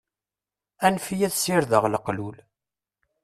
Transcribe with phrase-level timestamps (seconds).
[0.85, 2.37] Anef-iyi ad sirdeɣ leqlul.